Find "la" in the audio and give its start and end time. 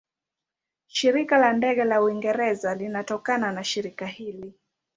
1.37-1.53, 1.83-2.01